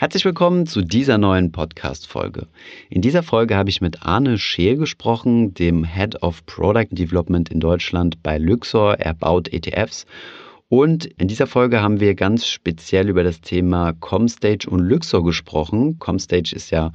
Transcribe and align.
Herzlich 0.00 0.24
willkommen 0.24 0.64
zu 0.68 0.80
dieser 0.80 1.18
neuen 1.18 1.50
Podcast-Folge. 1.50 2.46
In 2.88 3.02
dieser 3.02 3.24
Folge 3.24 3.56
habe 3.56 3.68
ich 3.68 3.80
mit 3.80 4.06
Arne 4.06 4.38
Scheel 4.38 4.76
gesprochen, 4.76 5.54
dem 5.54 5.82
Head 5.82 6.22
of 6.22 6.46
Product 6.46 6.86
Development 6.92 7.48
in 7.48 7.58
Deutschland 7.58 8.22
bei 8.22 8.38
Luxor. 8.38 9.00
Er 9.00 9.14
baut 9.14 9.52
ETFs 9.52 10.06
und 10.70 11.06
in 11.06 11.28
dieser 11.28 11.46
Folge 11.46 11.80
haben 11.80 11.98
wir 11.98 12.14
ganz 12.14 12.46
speziell 12.46 13.08
über 13.08 13.24
das 13.24 13.40
Thema 13.40 13.94
Comstage 13.94 14.68
und 14.68 14.80
Luxor 14.80 15.24
gesprochen. 15.24 15.98
Comstage 15.98 16.54
ist 16.54 16.70
ja, 16.70 16.92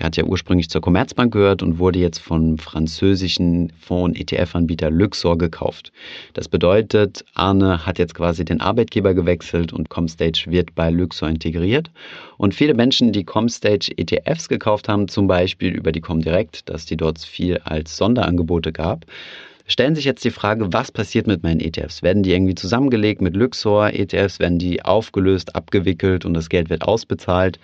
hat 0.00 0.16
ja 0.16 0.24
ursprünglich 0.24 0.70
zur 0.70 0.80
Commerzbank 0.80 1.30
gehört 1.30 1.62
und 1.62 1.78
wurde 1.78 1.98
jetzt 1.98 2.20
vom 2.20 2.56
französischen 2.56 3.74
Fonds- 3.78 4.18
und 4.18 4.32
ETF-Anbieter 4.32 4.90
Luxor 4.90 5.36
gekauft. 5.36 5.92
Das 6.32 6.48
bedeutet, 6.48 7.22
Arne 7.34 7.84
hat 7.84 7.98
jetzt 7.98 8.14
quasi 8.14 8.46
den 8.46 8.62
Arbeitgeber 8.62 9.12
gewechselt 9.12 9.74
und 9.74 9.90
Comstage 9.90 10.46
wird 10.46 10.74
bei 10.74 10.88
Luxor 10.88 11.28
integriert. 11.28 11.90
Und 12.38 12.54
viele 12.54 12.72
Menschen, 12.72 13.12
die 13.12 13.24
Comstage 13.24 13.92
ETFs 13.98 14.48
gekauft 14.48 14.88
haben, 14.88 15.08
zum 15.08 15.26
Beispiel 15.26 15.74
über 15.74 15.92
die 15.92 16.00
Comdirect, 16.00 16.70
dass 16.70 16.86
die 16.86 16.96
dort 16.96 17.18
viel 17.18 17.58
als 17.58 17.98
Sonderangebote 17.98 18.72
gab, 18.72 19.04
stellen 19.70 19.94
sich 19.94 20.04
jetzt 20.04 20.24
die 20.24 20.30
Frage, 20.30 20.72
was 20.72 20.90
passiert 20.92 21.26
mit 21.26 21.42
meinen 21.42 21.60
ETFs? 21.60 22.02
Werden 22.02 22.22
die 22.22 22.32
irgendwie 22.32 22.54
zusammengelegt 22.54 23.22
mit 23.22 23.36
Luxor 23.36 23.90
ETFs? 23.90 24.38
Werden 24.38 24.58
die 24.58 24.84
aufgelöst, 24.84 25.54
abgewickelt 25.54 26.24
und 26.24 26.34
das 26.34 26.48
Geld 26.48 26.70
wird 26.70 26.82
ausbezahlt? 26.82 27.58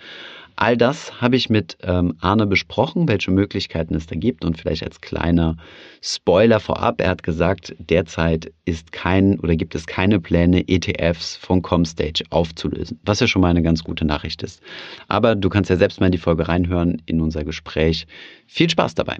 All 0.59 0.75
das 0.75 1.21
habe 1.21 1.35
ich 1.35 1.51
mit 1.51 1.77
ähm, 1.83 2.15
Arne 2.19 2.47
besprochen, 2.47 3.07
welche 3.07 3.29
Möglichkeiten 3.29 3.93
es 3.93 4.07
da 4.07 4.15
gibt. 4.15 4.43
Und 4.43 4.57
vielleicht 4.57 4.83
als 4.83 5.01
kleiner 5.01 5.55
Spoiler 6.01 6.59
vorab, 6.59 6.99
er 6.99 7.09
hat 7.09 7.21
gesagt, 7.21 7.75
derzeit 7.77 8.51
ist 8.65 8.91
kein 8.91 9.39
oder 9.39 9.55
gibt 9.55 9.75
es 9.75 9.85
keine 9.85 10.19
Pläne, 10.19 10.67
ETFs 10.67 11.35
von 11.35 11.61
Comstage 11.61 12.23
aufzulösen, 12.31 12.99
was 13.05 13.19
ja 13.19 13.27
schon 13.27 13.43
mal 13.43 13.49
eine 13.49 13.61
ganz 13.61 13.83
gute 13.83 14.05
Nachricht 14.05 14.41
ist. 14.41 14.63
Aber 15.07 15.35
du 15.35 15.47
kannst 15.49 15.69
ja 15.69 15.75
selbst 15.75 15.99
mal 15.99 16.07
in 16.07 16.13
die 16.13 16.17
Folge 16.17 16.47
reinhören 16.47 17.03
in 17.05 17.21
unser 17.21 17.43
Gespräch. 17.43 18.07
Viel 18.47 18.69
Spaß 18.69 18.95
dabei. 18.95 19.17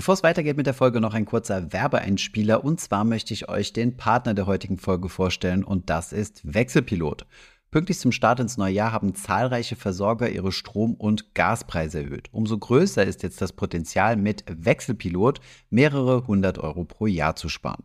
Bevor 0.00 0.14
es 0.14 0.22
weitergeht 0.22 0.56
mit 0.56 0.64
der 0.64 0.72
Folge, 0.72 0.98
noch 0.98 1.12
ein 1.12 1.26
kurzer 1.26 1.74
Werbeeinspieler. 1.74 2.64
Und 2.64 2.80
zwar 2.80 3.04
möchte 3.04 3.34
ich 3.34 3.50
euch 3.50 3.74
den 3.74 3.98
Partner 3.98 4.32
der 4.32 4.46
heutigen 4.46 4.78
Folge 4.78 5.10
vorstellen 5.10 5.62
und 5.62 5.90
das 5.90 6.14
ist 6.14 6.40
Wechselpilot. 6.42 7.26
Pünktlich 7.70 7.98
zum 7.98 8.10
Start 8.10 8.40
ins 8.40 8.56
neue 8.56 8.72
Jahr 8.72 8.92
haben 8.92 9.14
zahlreiche 9.14 9.76
Versorger 9.76 10.30
ihre 10.30 10.52
Strom- 10.52 10.94
und 10.94 11.34
Gaspreise 11.34 12.02
erhöht. 12.04 12.30
Umso 12.32 12.56
größer 12.56 13.04
ist 13.04 13.22
jetzt 13.22 13.42
das 13.42 13.52
Potenzial, 13.52 14.16
mit 14.16 14.42
Wechselpilot 14.48 15.42
mehrere 15.68 16.26
hundert 16.26 16.56
Euro 16.56 16.84
pro 16.84 17.06
Jahr 17.06 17.36
zu 17.36 17.50
sparen. 17.50 17.84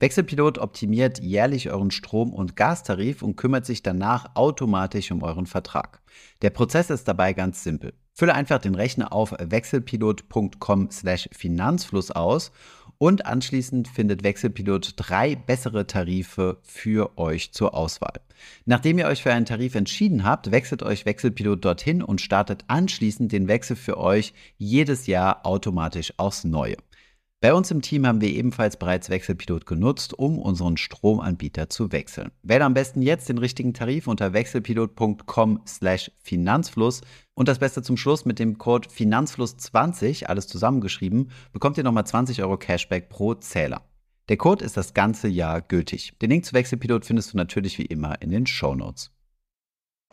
Wechselpilot 0.00 0.58
optimiert 0.58 1.20
jährlich 1.20 1.70
euren 1.70 1.92
Strom- 1.92 2.34
und 2.34 2.56
Gastarif 2.56 3.22
und 3.22 3.36
kümmert 3.36 3.66
sich 3.66 3.84
danach 3.84 4.34
automatisch 4.34 5.12
um 5.12 5.22
euren 5.22 5.46
Vertrag. 5.46 6.02
Der 6.42 6.50
Prozess 6.50 6.90
ist 6.90 7.06
dabei 7.06 7.34
ganz 7.34 7.62
simpel. 7.62 7.92
Fülle 8.14 8.34
einfach 8.34 8.58
den 8.58 8.74
Rechner 8.74 9.10
auf 9.12 9.32
wechselpilot.com/finanzfluss 9.38 12.10
aus 12.10 12.52
und 12.98 13.24
anschließend 13.26 13.88
findet 13.88 14.22
Wechselpilot 14.22 14.92
drei 14.96 15.34
bessere 15.34 15.88
Tarife 15.88 16.58
für 16.62 17.18
euch 17.18 17.52
zur 17.52 17.74
Auswahl. 17.74 18.20
Nachdem 18.64 18.98
ihr 18.98 19.06
euch 19.06 19.22
für 19.22 19.32
einen 19.32 19.46
Tarif 19.46 19.74
entschieden 19.74 20.22
habt, 20.22 20.52
wechselt 20.52 20.84
euch 20.84 21.04
Wechselpilot 21.04 21.64
dorthin 21.64 22.00
und 22.02 22.20
startet 22.20 22.64
anschließend 22.68 23.32
den 23.32 23.48
Wechsel 23.48 23.74
für 23.74 23.98
euch 23.98 24.34
jedes 24.56 25.08
Jahr 25.08 25.44
automatisch 25.44 26.14
aufs 26.16 26.44
Neue. 26.44 26.76
Bei 27.42 27.52
uns 27.52 27.70
im 27.72 27.82
Team 27.82 28.06
haben 28.06 28.20
wir 28.20 28.28
ebenfalls 28.28 28.76
bereits 28.76 29.10
Wechselpilot 29.10 29.66
genutzt, 29.66 30.16
um 30.16 30.38
unseren 30.38 30.76
Stromanbieter 30.76 31.68
zu 31.68 31.90
wechseln. 31.90 32.30
Wähle 32.44 32.64
am 32.64 32.72
besten 32.72 33.02
jetzt 33.02 33.28
den 33.28 33.38
richtigen 33.38 33.74
Tarif 33.74 34.06
unter 34.06 34.32
wechselpilot.com/finanzfluss 34.32 37.00
und 37.34 37.48
das 37.48 37.58
Beste 37.58 37.82
zum 37.82 37.96
Schluss 37.96 38.24
mit 38.24 38.38
dem 38.38 38.58
Code 38.58 38.88
Finanzfluss20, 38.88 40.26
alles 40.26 40.46
zusammengeschrieben, 40.46 41.32
bekommt 41.52 41.78
ihr 41.78 41.82
nochmal 41.82 42.06
20 42.06 42.44
Euro 42.44 42.58
Cashback 42.58 43.08
pro 43.08 43.34
Zähler. 43.34 43.82
Der 44.28 44.36
Code 44.36 44.64
ist 44.64 44.76
das 44.76 44.94
ganze 44.94 45.26
Jahr 45.26 45.62
gültig. 45.62 46.16
Den 46.22 46.30
Link 46.30 46.44
zu 46.44 46.52
Wechselpilot 46.52 47.04
findest 47.04 47.32
du 47.32 47.36
natürlich 47.36 47.76
wie 47.76 47.86
immer 47.86 48.22
in 48.22 48.30
den 48.30 48.46
Show 48.46 48.76
Notes. 48.76 49.10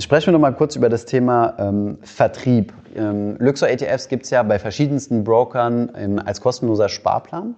Sprechen 0.02 0.28
wir 0.28 0.32
noch 0.34 0.40
mal 0.40 0.54
kurz 0.54 0.78
über 0.78 0.88
das 0.88 1.04
Thema 1.04 1.56
ähm, 1.60 1.98
Vertrieb. 2.02 2.72
Ähm, 2.96 3.36
Luxor 3.40 3.68
ETFs 3.68 4.08
gibt 4.08 4.24
es 4.24 4.30
ja 4.30 4.44
bei 4.44 4.58
verschiedensten 4.58 5.26
Brokern 5.26 5.92
ähm, 5.98 6.22
als 6.24 6.40
kostenloser 6.40 6.88
Sparplan. 6.88 7.56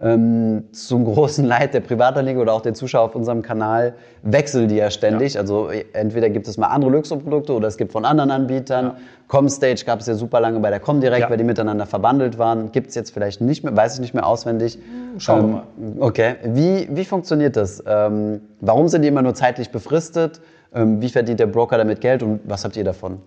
Ähm, 0.00 0.64
zum 0.70 1.04
großen 1.04 1.44
Leid 1.44 1.74
der 1.74 1.80
Privatanleger 1.80 2.40
oder 2.40 2.52
auch 2.52 2.60
der 2.60 2.74
Zuschauer 2.74 3.06
auf 3.06 3.14
unserem 3.16 3.42
Kanal 3.42 3.94
wechseln 4.22 4.68
die 4.68 4.76
ja 4.76 4.90
ständig. 4.90 5.34
Ja. 5.34 5.40
Also 5.40 5.70
entweder 5.92 6.30
gibt 6.30 6.46
es 6.46 6.56
mal 6.56 6.68
andere 6.68 6.92
Luxor-Produkte 6.92 7.52
oder 7.52 7.66
es 7.66 7.76
gibt 7.76 7.90
von 7.90 8.04
anderen 8.04 8.30
Anbietern. 8.30 8.84
Ja. 8.84 8.96
Comstage 9.26 9.84
gab 9.84 10.00
es 10.00 10.06
ja 10.06 10.14
super 10.14 10.40
lange 10.40 10.60
bei 10.60 10.70
der 10.70 10.78
Comdirect, 10.78 11.22
ja. 11.22 11.30
weil 11.30 11.36
die 11.36 11.44
miteinander 11.44 11.86
verbandelt 11.86 12.38
waren. 12.38 12.70
Gibt 12.70 12.90
es 12.90 12.94
jetzt 12.94 13.10
vielleicht 13.10 13.40
nicht 13.40 13.64
mehr, 13.64 13.76
weiß 13.76 13.94
ich 13.94 14.00
nicht 14.00 14.14
mehr 14.14 14.26
auswendig. 14.26 14.78
Schauen 15.18 15.52
wir 15.52 15.64
ähm, 15.80 15.98
mal. 15.98 16.06
Okay, 16.06 16.36
wie, 16.44 16.88
wie 16.92 17.04
funktioniert 17.04 17.56
das? 17.56 17.82
Ähm, 17.84 18.40
warum 18.60 18.86
sind 18.86 19.02
die 19.02 19.08
immer 19.08 19.22
nur 19.22 19.34
zeitlich 19.34 19.70
befristet? 19.70 20.40
Ähm, 20.74 21.00
wie 21.00 21.08
verdient 21.08 21.40
der 21.40 21.46
Broker 21.46 21.78
damit 21.78 22.00
Geld 22.00 22.22
und 22.22 22.40
was 22.44 22.64
habt 22.64 22.76
ihr 22.76 22.84
davon? 22.84 23.20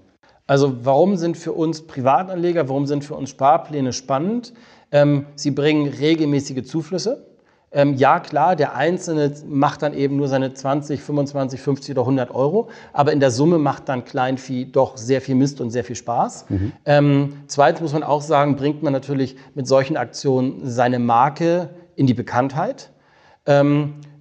Also 0.47 0.85
warum 0.85 1.15
sind 1.17 1.37
für 1.37 1.53
uns 1.53 1.87
Privatanleger, 1.87 2.69
warum 2.69 2.85
sind 2.85 3.03
für 3.03 3.15
uns 3.15 3.29
Sparpläne 3.29 3.93
spannend? 3.93 4.53
Ähm, 4.91 5.25
sie 5.35 5.51
bringen 5.51 5.87
regelmäßige 5.87 6.63
Zuflüsse. 6.63 7.25
Ähm, 7.71 7.95
ja, 7.95 8.19
klar, 8.19 8.55
der 8.55 8.75
Einzelne 8.75 9.33
macht 9.47 9.81
dann 9.81 9.93
eben 9.93 10.15
nur 10.15 10.27
seine 10.29 10.53
20, 10.53 11.01
25, 11.01 11.59
50 11.59 11.91
oder 11.95 12.03
100 12.03 12.33
Euro, 12.33 12.69
aber 12.93 13.11
in 13.11 13.19
der 13.19 13.31
Summe 13.31 13.57
macht 13.57 13.89
dann 13.89 14.05
Kleinvieh 14.05 14.71
doch 14.71 14.95
sehr 14.95 15.19
viel 15.19 15.35
Mist 15.35 15.59
und 15.59 15.71
sehr 15.71 15.83
viel 15.83 15.97
Spaß. 15.97 16.45
Mhm. 16.47 16.71
Ähm, 16.85 17.33
zweitens 17.47 17.81
muss 17.81 17.93
man 17.93 18.03
auch 18.03 18.21
sagen, 18.21 18.55
bringt 18.55 18.81
man 18.81 18.93
natürlich 18.93 19.35
mit 19.55 19.67
solchen 19.67 19.97
Aktionen 19.97 20.61
seine 20.63 20.99
Marke 20.99 21.71
in 21.95 22.07
die 22.07 22.13
Bekanntheit. 22.13 22.91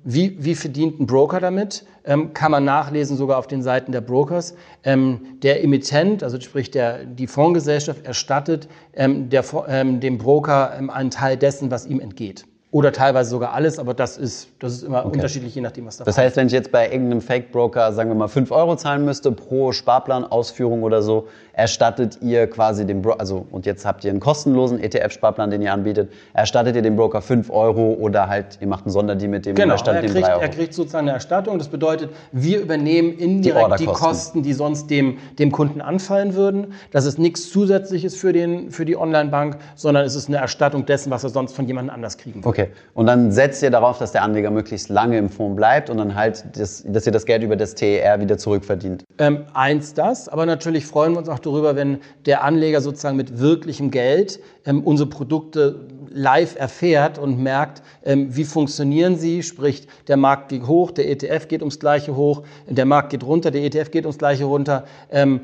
Wie, 0.05 0.37
wie 0.39 0.55
verdient 0.55 1.01
ein 1.01 1.07
Broker 1.07 1.41
damit? 1.41 1.87
Ähm, 2.05 2.35
kann 2.35 2.51
man 2.51 2.65
nachlesen, 2.65 3.17
sogar 3.17 3.39
auf 3.39 3.47
den 3.47 3.63
Seiten 3.63 3.91
der 3.91 4.03
Brokers. 4.03 4.55
Ähm, 4.83 5.39
der 5.43 5.65
Emittent, 5.65 6.23
also 6.23 6.39
sprich 6.39 6.71
der, 6.71 7.07
die 7.07 7.27
Fondsgesellschaft, 7.27 8.05
erstattet 8.05 8.69
ähm, 8.93 9.31
der, 9.31 9.45
ähm, 9.67 10.01
dem 10.01 10.19
Broker 10.19 10.75
ähm, 10.79 10.91
einen 10.91 11.11
Teil 11.11 11.39
dessen, 11.39 11.71
was 11.71 11.87
ihm 11.87 12.01
entgeht. 12.01 12.45
Oder 12.75 12.91
teilweise 12.91 13.31
sogar 13.31 13.53
alles, 13.53 13.79
aber 13.79 13.95
das 13.95 14.17
ist, 14.17 14.49
das 14.59 14.73
ist 14.73 14.83
immer 14.83 15.07
okay. 15.07 15.15
unterschiedlich, 15.15 15.55
je 15.55 15.61
nachdem, 15.61 15.87
was 15.87 15.99
da 15.99 16.03
Das 16.03 16.19
heißt, 16.19 16.35
wenn 16.35 16.49
ich 16.49 16.53
jetzt 16.53 16.73
bei 16.73 16.91
irgendeinem 16.91 17.21
Fake-Broker, 17.21 17.93
sagen 17.93 18.11
wir 18.11 18.17
mal, 18.17 18.27
5 18.27 18.51
Euro 18.51 18.75
zahlen 18.75 19.05
müsste 19.05 19.31
pro 19.31 19.71
Sparplanausführung 19.71 20.83
oder 20.83 21.01
so, 21.01 21.29
erstattet 21.53 22.19
ihr 22.21 22.49
quasi 22.49 22.85
dem 22.85 23.01
Broker, 23.01 23.21
also 23.21 23.47
und 23.53 23.65
jetzt 23.65 23.87
habt 23.87 24.03
ihr 24.03 24.11
einen 24.11 24.19
kostenlosen 24.19 24.81
ETF-Sparplan, 24.83 25.53
den 25.53 25.63
ihr 25.63 25.73
anbietet, 25.73 26.11
erstattet 26.33 26.75
ihr 26.75 26.83
dem 26.83 26.97
Broker 26.97 27.23
5 27.23 27.49
Euro 27.49 27.93
oder 27.93 28.29
halt 28.29 28.59
ihr 28.61 28.67
macht 28.67 28.87
einen 28.87 28.93
Sonderdeal 28.93 29.31
mit 29.31 29.47
dem 29.47 29.55
genau, 29.55 29.75
erstattet 29.75 30.07
er 30.07 30.11
kriegt, 30.11 30.27
3 30.27 30.33
Euro. 30.33 30.43
er 30.43 30.49
kriegt 30.49 30.75
sozusagen 30.75 31.07
eine 31.07 31.15
Erstattung. 31.15 31.59
Das 31.59 31.69
bedeutet, 31.69 32.11
wir 32.33 32.61
übernehmen 32.61 33.13
indirekt 33.17 33.79
die, 33.79 33.87
die 33.87 33.93
Kosten, 33.93 34.43
die 34.43 34.53
sonst 34.53 34.91
dem, 34.91 35.19
dem 35.39 35.53
Kunden 35.53 35.81
anfallen 35.81 36.35
würden. 36.35 36.73
Das 36.91 37.07
ist 37.07 37.21
nichts 37.21 37.51
Zusätzliches 37.51 38.17
für, 38.17 38.33
den, 38.33 38.73
für 38.73 38.85
die 38.85 38.97
Online-Bank, 38.97 39.59
sondern 39.77 40.05
es 40.05 40.17
ist 40.17 40.27
eine 40.27 40.39
Erstattung 40.39 40.87
dessen, 40.87 41.13
was 41.13 41.23
er 41.23 41.31
sonst 41.31 41.55
von 41.55 41.69
jemand 41.69 41.91
anders 41.91 42.19
kriegen 42.19 42.41
würde. 42.41 42.49
Okay, 42.49 42.64
und 42.95 43.07
dann 43.07 43.33
setzt 43.33 43.63
ihr 43.63 43.71
darauf, 43.71 43.99
dass 43.99 44.13
der 44.13 44.23
Anleger 44.23 44.51
möglichst 44.51 44.89
lange 44.89 45.19
im 45.19 45.29
Fonds 45.29 45.57
bleibt 45.57 45.91
und 45.91 45.99
dann 45.99 46.15
halt, 46.15 46.45
das, 46.57 46.85
dass 46.87 47.07
ihr 47.07 47.13
das 47.13 47.27
Geld 47.27 47.43
über 47.43 47.57
das 47.57 47.75
TER 47.75 48.21
wieder 48.21 48.39
zurückverdient. 48.39 49.05
Ähm, 49.19 49.45
eins 49.55 49.95
das, 49.95 50.29
aber 50.29 50.47
natürlich 50.47 50.87
freuen 50.87 51.13
wir 51.13 51.19
uns 51.19 51.29
auch 51.29 51.39
darüber, 51.39 51.77
wenn 51.77 51.99
der 52.27 52.45
Anleger 52.45 52.81
sozusagen 52.81 53.17
mit 53.17 53.39
wirklichem 53.39 53.91
Geld 53.91 54.41
ähm, 54.67 54.83
unsere 54.83 55.09
Produkte 55.09 55.81
live 56.11 56.57
erfährt 56.57 57.19
und 57.19 57.39
merkt, 57.39 57.83
ähm, 58.05 58.35
wie 58.37 58.45
funktionieren 58.45 59.17
sie, 59.17 59.43
sprich 59.43 59.87
der 60.09 60.17
Markt 60.17 60.49
geht 60.49 60.67
hoch, 60.67 60.91
der 60.93 61.11
ETF 61.11 61.49
geht 61.49 61.61
ums 61.61 61.79
gleiche 61.81 62.17
hoch, 62.17 62.43
der 62.69 62.87
Markt 62.87 63.11
geht 63.11 63.25
runter, 63.25 63.51
der 63.51 63.63
ETF 63.65 63.91
geht 63.91 64.05
ums 64.05 64.19
gleiche 64.19 64.45
runter. 64.45 64.85
Ähm, 65.11 65.41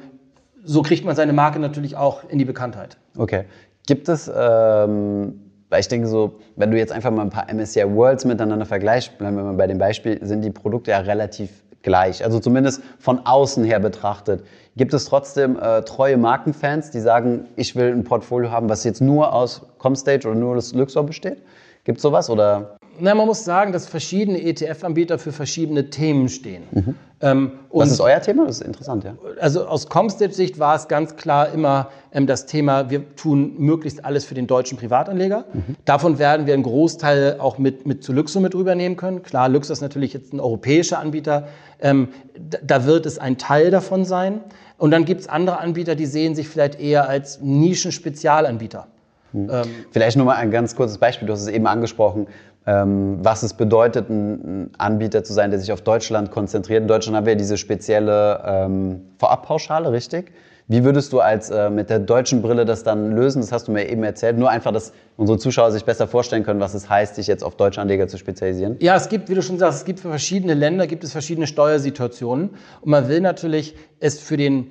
so 0.65 0.83
kriegt 0.83 1.05
man 1.05 1.17
seine 1.17 1.33
Marke 1.33 1.59
natürlich 1.59 1.97
auch 1.97 2.23
in 2.29 2.39
die 2.39 2.45
Bekanntheit. 2.45 2.97
Okay. 3.17 3.45
Gibt 3.87 4.09
es, 4.09 4.31
ähm, 4.35 5.50
weil 5.71 5.81
ich 5.81 5.89
denke 5.89 6.07
so, 6.07 6.35
wenn 6.57 6.71
du 6.71 6.77
jetzt 6.77 6.93
einfach 6.93 7.11
mal 7.11 7.23
ein 7.23 7.31
paar 7.31 7.47
MSCI 7.53 7.85
Worlds 7.95 8.25
miteinander 8.25 8.67
vergleichst, 8.67 9.17
bleiben 9.19 9.37
wir 9.37 9.45
mal 9.45 9.55
bei 9.55 9.67
dem 9.67 9.79
Beispiel, 9.79 10.19
sind 10.25 10.43
die 10.43 10.51
Produkte 10.51 10.91
ja 10.91 10.99
relativ 10.99 11.63
gleich. 11.83 12.23
Also 12.23 12.41
zumindest 12.41 12.83
von 12.99 13.21
außen 13.25 13.65
her 13.65 13.81
betrachtet. 13.81 14.45
Gibt 14.77 14.93
es 14.93 15.07
trotzdem 15.07 15.59
äh, 15.59 15.83
treue 15.83 16.17
Markenfans, 16.17 16.91
die 16.91 17.01
sagen, 17.01 17.47
ich 17.57 17.75
will 17.75 17.93
ein 17.93 18.05
Portfolio 18.05 18.51
haben, 18.51 18.69
was 18.69 18.85
jetzt 18.85 19.01
nur 19.01 19.33
aus 19.33 19.63
Comstage 19.79 20.29
oder 20.29 20.39
nur 20.39 20.57
aus 20.57 20.75
Luxor 20.75 21.05
besteht? 21.05 21.43
Gibt 21.85 21.99
es 21.99 22.03
sowas 22.03 22.29
oder? 22.29 22.77
Na, 23.01 23.15
man 23.15 23.27
muss 23.27 23.45
sagen, 23.45 23.73
dass 23.73 23.87
verschiedene 23.87 24.41
ETF-Anbieter 24.43 25.19
für 25.19 25.33
verschiedene 25.33 25.91
Themen 25.91 26.29
stehen. 26.29 26.65
Mhm. 26.71 26.95
Ähm, 27.23 27.53
Was 27.71 27.91
ist 27.91 28.01
euer 28.01 28.21
Thema? 28.21 28.47
Das 28.47 28.61
ist 28.61 28.67
interessant, 28.67 29.05
ja. 29.05 29.15
Also 29.41 29.67
aus 29.67 29.89
Comstage-Sicht 29.89 30.59
war 30.59 30.75
es 30.75 30.89
ganz 30.89 31.17
klar 31.17 31.53
immer 31.53 31.91
ähm, 32.13 32.27
das 32.27 32.47
Thema, 32.47 32.89
wir 32.89 33.15
tun 33.15 33.55
möglichst 33.59 34.05
alles 34.05 34.25
für 34.25 34.35
den 34.35 34.47
deutschen 34.47 34.79
Privatanleger. 34.79 35.45
Mhm. 35.53 35.77
Davon 35.85 36.19
werden 36.19 36.47
wir 36.47 36.55
einen 36.55 36.63
Großteil 36.63 37.37
auch 37.39 37.59
mit, 37.59 37.87
mit 37.87 38.03
zu 38.03 38.13
Luxo 38.13 38.41
mit 38.41 38.55
rübernehmen 38.55 38.97
können. 38.97 39.23
Klar, 39.23 39.51
Luxo 39.51 39.73
ist 39.73 39.83
natürlich 39.83 40.15
jetzt 40.15 40.33
ein 40.33 40.41
europäischer 40.41 40.99
Anbieter. 40.99 41.49
Ähm, 41.81 42.09
da 42.63 42.87
wird 42.87 43.05
es 43.05 43.19
ein 43.19 43.37
Teil 43.37 43.71
davon 43.71 44.05
sein. 44.05 44.41
Und 44.79 44.91
dann 44.93 45.05
gibt 45.05 45.21
es 45.21 45.29
andere 45.29 45.59
Anbieter, 45.59 45.95
die 45.95 46.07
sehen 46.07 46.35
sich 46.35 46.49
vielleicht 46.49 46.81
eher 46.81 47.07
als 47.07 47.41
Nischen-Spezialanbieter. 47.43 48.87
Ähm, 49.35 49.49
Vielleicht 49.91 50.17
nur 50.17 50.27
mal 50.27 50.37
ein 50.37 50.51
ganz 50.51 50.75
kurzes 50.75 50.99
Beispiel. 50.99 51.27
Du 51.27 51.33
hast 51.33 51.43
es 51.43 51.49
eben 51.49 51.67
angesprochen, 51.67 52.27
was 52.67 53.43
es 53.43 53.55
bedeutet, 53.55 54.11
ein 54.11 54.71
Anbieter 54.77 55.25
zu 55.25 55.33
sein, 55.33 55.51
der 55.51 55.59
sich 55.59 55.73
auf 55.73 55.81
Deutschland 55.81 56.31
konzentriert. 56.31 56.83
In 56.83 56.89
Deutschland 56.89 57.17
haben 57.17 57.27
wir 57.27 57.35
diese 57.35 57.57
spezielle 57.57 58.43
ähm, 58.45 59.01
Vorabpauschale, 59.19 59.91
richtig? 59.91 60.33
Wie 60.71 60.85
würdest 60.85 61.13
du 61.13 61.19
als 61.19 61.51
äh, 61.51 61.69
mit 61.69 61.91
der 61.91 61.99
deutschen 61.99 62.43
Brille 62.43 62.65
das 62.65 62.85
dann 62.85 63.11
lösen? 63.11 63.41
Das 63.41 63.51
hast 63.51 63.67
du 63.67 63.73
mir 63.73 63.89
eben 63.89 64.05
erzählt. 64.05 64.39
Nur 64.39 64.51
einfach, 64.51 64.71
dass 64.71 64.93
unsere 65.17 65.37
Zuschauer 65.37 65.73
sich 65.73 65.85
besser 65.85 66.07
vorstellen 66.07 66.45
können, 66.45 66.61
was 66.61 66.75
es 66.75 66.89
heißt, 66.89 67.17
sich 67.17 67.27
jetzt 67.27 67.43
auf 67.43 67.57
Deutschanleger 67.57 68.07
zu 68.07 68.19
spezialisieren. 68.19 68.77
Ja, 68.79 68.95
es 68.95 69.09
gibt, 69.09 69.29
wie 69.29 69.35
du 69.35 69.43
schon 69.43 69.59
sagst, 69.59 69.79
es 69.81 69.85
gibt 69.85 69.99
für 69.99 70.11
verschiedene 70.11 70.55
Länder 70.55 70.87
gibt 70.87 71.03
es 71.03 71.11
verschiedene 71.11 71.49
Steuersituationen 71.49 72.51
und 72.83 72.89
man 72.89 73.09
will 73.09 73.21
natürlich 73.21 73.75
es 73.99 74.21
für 74.21 74.37
den 74.37 74.71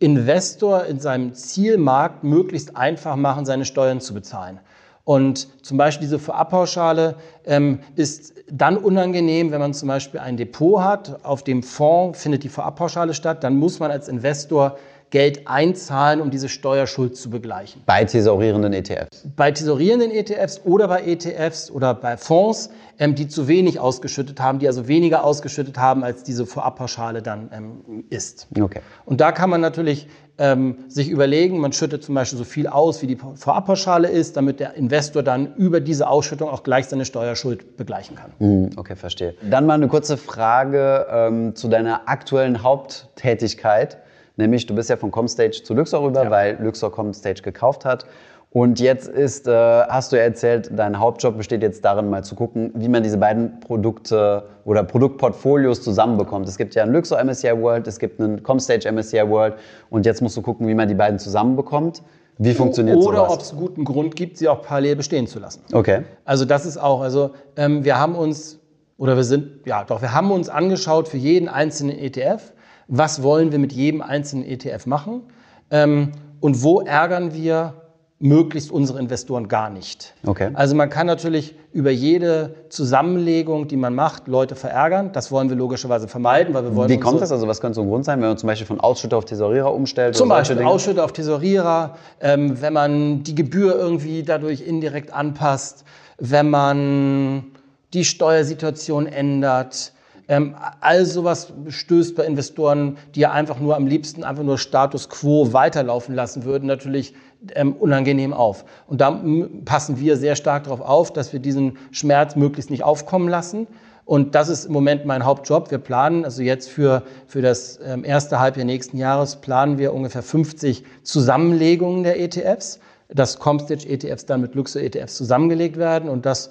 Investor 0.00 0.84
in 0.84 1.00
seinem 1.00 1.32
Zielmarkt 1.32 2.22
möglichst 2.22 2.76
einfach 2.76 3.16
machen, 3.16 3.46
seine 3.46 3.64
Steuern 3.64 4.02
zu 4.02 4.12
bezahlen. 4.12 4.60
Und 5.06 5.64
zum 5.64 5.78
Beispiel 5.78 6.04
diese 6.04 6.18
Vorabpauschale 6.18 7.14
ähm, 7.44 7.78
ist 7.94 8.34
dann 8.50 8.76
unangenehm, 8.76 9.52
wenn 9.52 9.60
man 9.60 9.72
zum 9.72 9.86
Beispiel 9.86 10.18
ein 10.18 10.36
Depot 10.36 10.80
hat, 10.80 11.24
auf 11.24 11.44
dem 11.44 11.62
Fonds 11.62 12.20
findet 12.20 12.42
die 12.42 12.48
Vorabpauschale 12.48 13.14
statt, 13.14 13.44
dann 13.44 13.56
muss 13.56 13.78
man 13.78 13.92
als 13.92 14.08
Investor 14.08 14.76
Geld 15.10 15.46
einzahlen, 15.46 16.20
um 16.20 16.32
diese 16.32 16.48
Steuerschuld 16.48 17.16
zu 17.16 17.30
begleichen. 17.30 17.82
Bei 17.86 18.04
thesaurierenden 18.04 18.72
ETFs? 18.72 19.24
Bei 19.36 19.52
thesaurierenden 19.52 20.10
ETFs 20.10 20.62
oder 20.64 20.88
bei 20.88 21.04
ETFs 21.04 21.70
oder 21.70 21.94
bei 21.94 22.16
Fonds, 22.16 22.70
ähm, 22.98 23.14
die 23.14 23.28
zu 23.28 23.46
wenig 23.46 23.78
ausgeschüttet 23.78 24.40
haben, 24.40 24.58
die 24.58 24.66
also 24.66 24.88
weniger 24.88 25.22
ausgeschüttet 25.22 25.78
haben, 25.78 26.02
als 26.02 26.24
diese 26.24 26.46
Vorabpauschale 26.46 27.22
dann 27.22 27.48
ähm, 27.52 28.04
ist. 28.10 28.48
Okay. 28.60 28.80
Und 29.04 29.20
da 29.20 29.30
kann 29.30 29.50
man 29.50 29.60
natürlich 29.60 30.08
ähm, 30.38 30.84
sich 30.88 31.08
überlegen, 31.08 31.60
man 31.60 31.72
schüttet 31.72 32.04
zum 32.04 32.14
Beispiel 32.14 32.38
so 32.38 32.44
viel 32.44 32.66
aus, 32.66 33.00
wie 33.02 33.06
die 33.06 33.16
Vorabpauschale 33.16 34.08
ist, 34.08 34.36
damit 34.36 34.60
der 34.60 34.74
Investor 34.74 35.22
dann 35.22 35.54
über 35.54 35.80
diese 35.80 36.08
Ausschüttung 36.08 36.48
auch 36.48 36.62
gleich 36.62 36.86
seine 36.86 37.04
Steuerschuld 37.04 37.76
begleichen 37.76 38.16
kann. 38.16 38.32
Hm, 38.38 38.70
okay, 38.76 38.96
verstehe. 38.96 39.34
Dann 39.48 39.66
mal 39.66 39.74
eine 39.74 39.88
kurze 39.88 40.16
Frage 40.16 41.06
ähm, 41.10 41.54
zu 41.54 41.68
deiner 41.68 42.08
aktuellen 42.08 42.62
Haupttätigkeit. 42.62 43.98
Nämlich, 44.36 44.66
du 44.66 44.74
bist 44.74 44.90
ja 44.90 44.96
von 44.96 45.10
Comstage 45.10 45.62
zu 45.62 45.72
Luxor 45.72 46.02
rüber, 46.02 46.24
ja. 46.24 46.30
weil 46.30 46.58
Luxor 46.60 46.92
Comstage 46.92 47.40
gekauft 47.40 47.86
hat. 47.86 48.04
Und 48.50 48.80
jetzt 48.80 49.08
ist, 49.08 49.46
äh, 49.48 49.52
hast 49.52 50.12
du 50.12 50.16
erzählt, 50.18 50.70
dein 50.74 50.98
Hauptjob 50.98 51.36
besteht 51.36 51.62
jetzt 51.62 51.84
darin, 51.84 52.08
mal 52.08 52.24
zu 52.24 52.34
gucken, 52.34 52.72
wie 52.74 52.88
man 52.88 53.02
diese 53.02 53.18
beiden 53.18 53.60
Produkte 53.60 54.44
oder 54.64 54.82
Produktportfolios 54.82 55.82
zusammenbekommt. 55.82 56.48
Es 56.48 56.56
gibt 56.56 56.74
ja 56.74 56.82
ein 56.82 56.92
Luxor 56.92 57.22
MSCI 57.22 57.60
World, 57.60 57.86
es 57.86 57.98
gibt 57.98 58.18
einen 58.18 58.42
Comstage 58.42 58.90
MSCI 58.90 59.28
World 59.28 59.54
und 59.90 60.06
jetzt 60.06 60.22
musst 60.22 60.36
du 60.36 60.42
gucken, 60.42 60.66
wie 60.68 60.74
man 60.74 60.88
die 60.88 60.94
beiden 60.94 61.18
zusammenbekommt. 61.18 62.02
Wie 62.38 62.52
funktioniert 62.52 62.98
Oder 62.98 63.18
sowas? 63.18 63.32
ob 63.32 63.40
es 63.40 63.56
guten 63.56 63.84
Grund 63.84 64.14
gibt, 64.14 64.36
sie 64.36 64.48
auch 64.48 64.62
parallel 64.62 64.96
bestehen 64.96 65.26
zu 65.26 65.38
lassen. 65.38 65.62
Okay. 65.72 66.04
Also 66.24 66.44
das 66.44 66.66
ist 66.66 66.76
auch, 66.76 67.00
also 67.00 67.30
ähm, 67.56 67.84
wir 67.84 67.98
haben 67.98 68.14
uns, 68.14 68.58
oder 68.98 69.16
wir 69.16 69.24
sind, 69.24 69.66
ja 69.66 69.84
doch, 69.84 70.02
wir 70.02 70.12
haben 70.12 70.30
uns 70.30 70.48
angeschaut 70.48 71.08
für 71.08 71.16
jeden 71.16 71.48
einzelnen 71.48 71.98
ETF, 71.98 72.52
was 72.88 73.22
wollen 73.22 73.52
wir 73.52 73.58
mit 73.58 73.72
jedem 73.72 74.02
einzelnen 74.02 74.44
ETF 74.44 74.86
machen 74.86 75.22
ähm, 75.70 76.12
und 76.40 76.62
wo 76.62 76.80
ärgern 76.80 77.32
wir 77.32 77.74
möglichst 78.18 78.70
unsere 78.70 78.98
Investoren 78.98 79.46
gar 79.46 79.68
nicht. 79.68 80.14
Okay. 80.24 80.50
Also 80.54 80.74
man 80.74 80.88
kann 80.88 81.06
natürlich 81.06 81.54
über 81.72 81.90
jede 81.90 82.54
Zusammenlegung, 82.70 83.68
die 83.68 83.76
man 83.76 83.94
macht, 83.94 84.26
Leute 84.26 84.54
verärgern. 84.54 85.10
Das 85.12 85.30
wollen 85.30 85.50
wir 85.50 85.56
logischerweise 85.56 86.08
vermeiden, 86.08 86.54
weil 86.54 86.64
wir 86.64 86.74
wollen. 86.74 86.88
Wie 86.88 86.98
kommt 86.98 87.20
das? 87.20 87.30
Also 87.30 87.46
was 87.46 87.60
könnte 87.60 87.74
so 87.74 87.82
ein 87.82 87.88
Grund 87.88 88.06
sein, 88.06 88.20
wenn 88.22 88.28
man 88.28 88.38
zum 88.38 88.46
Beispiel 88.46 88.66
von 88.66 88.80
Ausschütter 88.80 89.18
auf 89.18 89.26
Tesorierer 89.26 89.72
umstellt? 89.72 90.16
Zum 90.16 90.30
Beispiel 90.30 90.62
Ausschütter 90.62 91.04
auf 91.04 91.12
Tesorierer, 91.12 91.96
ähm, 92.20 92.60
wenn 92.62 92.72
man 92.72 93.22
die 93.22 93.34
Gebühr 93.34 93.76
irgendwie 93.76 94.22
dadurch 94.22 94.62
indirekt 94.62 95.12
anpasst, 95.12 95.84
wenn 96.18 96.48
man 96.48 97.44
die 97.92 98.06
Steuersituation 98.06 99.06
ändert, 99.06 99.92
ähm, 100.28 100.56
all 100.80 101.04
sowas 101.04 101.52
stößt 101.68 102.16
bei 102.16 102.24
Investoren, 102.24 102.98
die 103.14 103.20
ja 103.20 103.32
einfach 103.32 103.60
nur 103.60 103.76
am 103.76 103.86
liebsten 103.86 104.24
einfach 104.24 104.42
nur 104.42 104.58
Status 104.58 105.08
quo 105.08 105.52
weiterlaufen 105.52 106.14
lassen 106.14 106.44
würden, 106.44 106.66
natürlich 106.66 107.14
ähm, 107.54 107.74
unangenehm 107.74 108.32
auf. 108.32 108.64
Und 108.86 109.00
da 109.00 109.22
passen 109.64 110.00
wir 110.00 110.16
sehr 110.16 110.36
stark 110.36 110.64
darauf 110.64 110.80
auf, 110.80 111.12
dass 111.12 111.32
wir 111.32 111.40
diesen 111.40 111.78
Schmerz 111.92 112.34
möglichst 112.34 112.70
nicht 112.70 112.82
aufkommen 112.82 113.28
lassen. 113.28 113.66
Und 114.04 114.36
das 114.36 114.48
ist 114.48 114.66
im 114.66 114.72
Moment 114.72 115.04
mein 115.04 115.24
Hauptjob. 115.24 115.70
Wir 115.70 115.78
planen, 115.78 116.24
also 116.24 116.42
jetzt 116.42 116.68
für, 116.70 117.02
für 117.26 117.42
das 117.42 117.80
ähm, 117.84 118.04
erste 118.04 118.38
Halbjahr 118.38 118.64
nächsten 118.64 118.98
Jahres, 118.98 119.36
planen 119.36 119.78
wir 119.78 119.92
ungefähr 119.92 120.22
50 120.22 120.84
Zusammenlegungen 121.02 122.04
der 122.04 122.20
ETFs, 122.20 122.78
dass 123.08 123.38
Comstage 123.38 123.88
ETFs 123.88 124.24
dann 124.24 124.40
mit 124.40 124.54
Luxor 124.54 124.80
ETFs 124.82 125.16
zusammengelegt 125.16 125.76
werden. 125.76 126.08
Und 126.08 126.24
das 126.24 126.50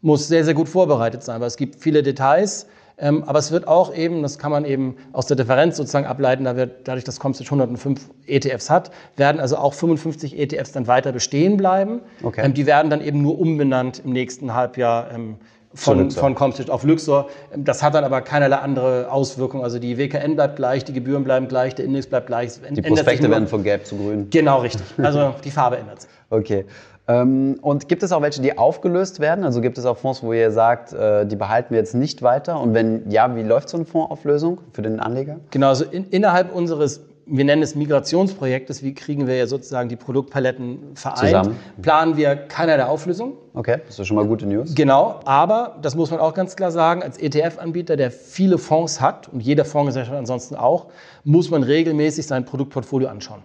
muss 0.00 0.26
sehr, 0.26 0.44
sehr 0.44 0.54
gut 0.54 0.68
vorbereitet 0.68 1.22
sein, 1.22 1.40
weil 1.40 1.46
es 1.46 1.56
gibt 1.56 1.76
viele 1.76 2.02
Details. 2.02 2.66
Ähm, 2.98 3.24
aber 3.24 3.38
es 3.38 3.52
wird 3.52 3.68
auch 3.68 3.94
eben, 3.94 4.22
das 4.22 4.38
kann 4.38 4.50
man 4.50 4.64
eben 4.64 4.96
aus 5.12 5.26
der 5.26 5.36
Differenz 5.36 5.76
sozusagen 5.76 6.06
ableiten, 6.06 6.44
da 6.44 6.56
wird, 6.56 6.88
dadurch, 6.88 7.04
dass 7.04 7.20
Comstage 7.20 7.48
105 7.48 8.00
ETFs 8.26 8.70
hat, 8.70 8.90
werden 9.16 9.38
also 9.38 9.56
auch 9.58 9.74
55 9.74 10.38
ETFs 10.38 10.72
dann 10.72 10.86
weiter 10.86 11.12
bestehen 11.12 11.56
bleiben. 11.58 12.00
Okay. 12.22 12.42
Ähm, 12.44 12.54
die 12.54 12.64
werden 12.64 12.88
dann 12.88 13.02
eben 13.02 13.20
nur 13.20 13.38
umbenannt 13.38 14.00
im 14.04 14.12
nächsten 14.12 14.54
Halbjahr 14.54 15.10
ähm, 15.12 15.36
von, 15.74 16.10
von 16.10 16.34
Comstage 16.34 16.72
auf 16.72 16.84
Luxor. 16.84 17.28
Das 17.54 17.82
hat 17.82 17.94
dann 17.94 18.04
aber 18.04 18.22
keinerlei 18.22 18.56
andere 18.56 19.10
Auswirkungen. 19.10 19.62
Also 19.62 19.78
die 19.78 19.98
WKN 19.98 20.34
bleibt 20.34 20.56
gleich, 20.56 20.84
die 20.84 20.94
Gebühren 20.94 21.22
bleiben 21.22 21.48
gleich, 21.48 21.74
der 21.74 21.84
Index 21.84 22.06
bleibt 22.06 22.28
gleich. 22.28 22.52
Die 22.70 22.80
Prospekte 22.80 23.30
werden 23.30 23.46
von 23.46 23.62
gelb 23.62 23.86
zu 23.86 23.96
grün. 23.96 24.28
Genau, 24.30 24.60
richtig. 24.60 24.86
Also 24.96 25.34
die 25.44 25.50
Farbe 25.50 25.76
ändert 25.76 26.02
sich. 26.02 26.10
Okay. 26.30 26.64
Ähm, 27.08 27.58
und 27.62 27.88
gibt 27.88 28.02
es 28.02 28.12
auch 28.12 28.22
welche, 28.22 28.42
die 28.42 28.58
aufgelöst 28.58 29.20
werden? 29.20 29.44
Also 29.44 29.60
gibt 29.60 29.78
es 29.78 29.84
auch 29.84 29.96
Fonds, 29.96 30.22
wo 30.22 30.32
ihr 30.32 30.50
sagt, 30.50 30.92
äh, 30.92 31.26
die 31.26 31.36
behalten 31.36 31.70
wir 31.70 31.78
jetzt 31.78 31.94
nicht 31.94 32.22
weiter? 32.22 32.60
Und 32.60 32.74
wenn 32.74 33.10
ja, 33.10 33.34
wie 33.36 33.42
läuft 33.42 33.68
so 33.68 33.76
eine 33.76 33.86
Fondsauflösung 33.86 34.60
für 34.72 34.82
den 34.82 35.00
Anleger? 35.00 35.36
Genau, 35.50 35.68
also 35.68 35.84
in, 35.84 36.06
innerhalb 36.10 36.54
unseres 36.54 37.00
wir 37.26 37.44
nennen 37.44 37.62
es 37.62 37.74
Migrationsprojektes, 37.74 38.84
wie 38.84 38.94
kriegen 38.94 39.26
wir 39.26 39.36
ja 39.36 39.46
sozusagen 39.48 39.88
die 39.88 39.96
Produktpaletten 39.96 40.94
vereint, 40.94 41.18
Zusammen. 41.18 41.56
planen 41.82 42.16
wir 42.16 42.36
keiner 42.36 42.76
der 42.76 42.88
Auflösung. 42.88 43.32
Okay, 43.52 43.78
das 43.84 43.98
ist 43.98 44.06
schon 44.06 44.16
mal 44.16 44.26
gute 44.26 44.46
News. 44.46 44.74
Genau, 44.74 45.18
aber 45.24 45.76
das 45.82 45.96
muss 45.96 46.10
man 46.12 46.20
auch 46.20 46.34
ganz 46.34 46.54
klar 46.54 46.70
sagen, 46.70 47.02
als 47.02 47.18
ETF-Anbieter, 47.18 47.96
der 47.96 48.12
viele 48.12 48.58
Fonds 48.58 49.00
hat 49.00 49.28
und 49.28 49.40
jeder 49.40 49.64
Fondsgesellschaft 49.64 50.16
ansonsten 50.16 50.54
auch, 50.54 50.86
muss 51.24 51.50
man 51.50 51.64
regelmäßig 51.64 52.26
sein 52.26 52.44
Produktportfolio 52.44 53.08
anschauen. 53.08 53.42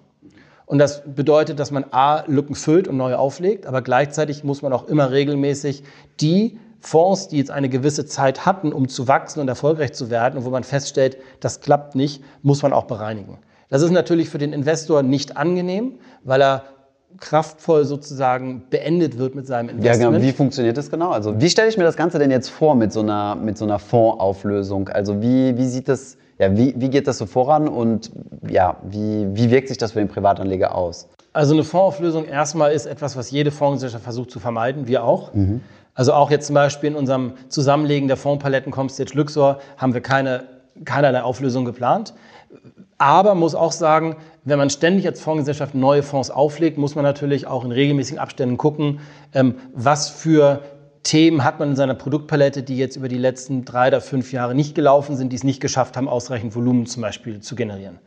Und 0.71 0.77
das 0.77 1.01
bedeutet, 1.03 1.59
dass 1.59 1.69
man 1.69 1.83
A, 1.91 2.23
Lücken 2.27 2.55
füllt 2.55 2.87
und 2.87 2.95
neue 2.95 3.19
auflegt, 3.19 3.65
aber 3.65 3.81
gleichzeitig 3.81 4.45
muss 4.45 4.61
man 4.61 4.71
auch 4.71 4.87
immer 4.87 5.11
regelmäßig 5.11 5.83
die 6.21 6.59
Fonds, 6.79 7.27
die 7.27 7.39
jetzt 7.39 7.51
eine 7.51 7.67
gewisse 7.67 8.05
Zeit 8.05 8.45
hatten, 8.45 8.71
um 8.71 8.87
zu 8.87 9.09
wachsen 9.09 9.41
und 9.41 9.49
erfolgreich 9.49 9.91
zu 9.91 10.09
werden 10.09 10.37
und 10.37 10.45
wo 10.45 10.49
man 10.49 10.63
feststellt, 10.63 11.17
das 11.41 11.59
klappt 11.59 11.95
nicht, 11.95 12.23
muss 12.41 12.63
man 12.63 12.71
auch 12.71 12.85
bereinigen. 12.85 13.39
Das 13.67 13.81
ist 13.81 13.91
natürlich 13.91 14.29
für 14.29 14.37
den 14.37 14.53
Investor 14.53 15.03
nicht 15.03 15.35
angenehm, 15.35 15.99
weil 16.23 16.41
er 16.41 16.63
kraftvoll 17.19 17.83
sozusagen 17.83 18.63
beendet 18.69 19.17
wird 19.17 19.35
mit 19.35 19.47
seinem 19.47 19.67
Investment. 19.67 20.01
Ja, 20.01 20.09
genau. 20.09 20.23
Wie 20.23 20.31
funktioniert 20.31 20.77
das 20.77 20.89
genau? 20.89 21.09
Also 21.09 21.37
wie 21.41 21.49
stelle 21.49 21.67
ich 21.67 21.77
mir 21.77 21.83
das 21.83 21.97
Ganze 21.97 22.17
denn 22.17 22.31
jetzt 22.31 22.49
vor 22.49 22.75
mit 22.75 22.93
so 22.93 23.01
einer, 23.01 23.35
mit 23.35 23.57
so 23.57 23.65
einer 23.65 23.77
Fondsauflösung? 23.77 24.87
Also 24.87 25.21
wie, 25.21 25.57
wie 25.57 25.67
sieht 25.67 25.89
das 25.89 26.15
ja, 26.41 26.57
wie, 26.57 26.73
wie 26.75 26.89
geht 26.89 27.07
das 27.07 27.19
so 27.19 27.27
voran 27.27 27.67
und 27.67 28.11
ja, 28.49 28.77
wie, 28.81 29.27
wie 29.33 29.51
wirkt 29.51 29.67
sich 29.67 29.77
das 29.77 29.91
für 29.91 29.99
den 29.99 30.07
Privatanleger 30.07 30.73
aus? 30.73 31.07
Also 31.33 31.53
eine 31.53 31.63
Fondsauflösung 31.63 32.25
erstmal 32.25 32.71
ist 32.71 32.87
etwas, 32.87 33.15
was 33.15 33.29
jede 33.29 33.51
Fondsgesellschaft 33.51 34.03
versucht 34.03 34.31
zu 34.31 34.39
vermeiden, 34.39 34.87
wir 34.87 35.03
auch. 35.03 35.35
Mhm. 35.35 35.61
Also 35.93 36.13
auch 36.13 36.31
jetzt 36.31 36.47
zum 36.47 36.55
Beispiel 36.55 36.89
in 36.89 36.95
unserem 36.95 37.33
Zusammenlegen 37.47 38.07
der 38.07 38.17
Fondspaletten 38.17 38.71
Comstage 38.71 39.13
Luxor 39.13 39.59
haben 39.77 39.93
wir 39.93 40.01
keine, 40.01 40.45
keinerlei 40.83 41.21
Auflösung 41.21 41.63
geplant. 41.63 42.15
Aber 42.97 43.35
muss 43.35 43.53
auch 43.53 43.71
sagen, 43.71 44.15
wenn 44.43 44.57
man 44.57 44.71
ständig 44.71 45.05
als 45.05 45.21
Fondsgesellschaft 45.21 45.75
neue 45.75 46.01
Fonds 46.01 46.31
auflegt, 46.31 46.79
muss 46.79 46.95
man 46.95 47.03
natürlich 47.03 47.45
auch 47.45 47.63
in 47.63 47.71
regelmäßigen 47.71 48.19
Abständen 48.19 48.57
gucken, 48.57 48.99
ähm, 49.35 49.55
was 49.75 50.09
für 50.09 50.61
Themen 51.03 51.43
hat 51.43 51.59
man 51.59 51.69
in 51.71 51.75
seiner 51.75 51.95
Produktpalette, 51.95 52.61
die 52.61 52.77
jetzt 52.77 52.95
über 52.95 53.07
die 53.07 53.17
letzten 53.17 53.65
drei 53.65 53.87
oder 53.87 54.01
fünf 54.01 54.31
Jahre 54.31 54.53
nicht 54.53 54.75
gelaufen 54.75 55.15
sind, 55.15 55.31
die 55.31 55.35
es 55.35 55.43
nicht 55.43 55.59
geschafft 55.59 55.97
haben, 55.97 56.07
ausreichend 56.07 56.55
Volumen 56.55 56.85
zum 56.85 57.01
Beispiel 57.01 57.39
zu 57.39 57.55
generieren. 57.55 57.99